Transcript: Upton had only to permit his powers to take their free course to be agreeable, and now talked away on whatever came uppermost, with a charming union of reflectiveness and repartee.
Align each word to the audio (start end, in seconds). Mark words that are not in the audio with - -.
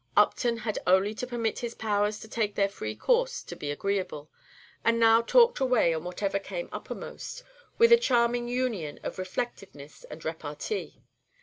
Upton 0.17 0.57
had 0.57 0.79
only 0.87 1.13
to 1.13 1.27
permit 1.27 1.59
his 1.59 1.75
powers 1.75 2.19
to 2.21 2.27
take 2.27 2.55
their 2.55 2.67
free 2.67 2.95
course 2.95 3.43
to 3.43 3.55
be 3.55 3.69
agreeable, 3.69 4.31
and 4.83 4.99
now 4.99 5.21
talked 5.21 5.59
away 5.59 5.93
on 5.93 6.03
whatever 6.03 6.39
came 6.39 6.69
uppermost, 6.71 7.43
with 7.77 7.91
a 7.91 7.97
charming 7.97 8.47
union 8.47 8.99
of 9.03 9.19
reflectiveness 9.19 10.03
and 10.05 10.25
repartee. 10.25 11.03